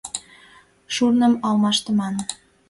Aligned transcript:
ШУРНЫМ 0.93 1.33
АЛМАШТЫМАН 1.47 2.15